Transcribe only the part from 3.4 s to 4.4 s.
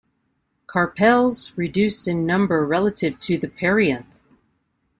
perianth.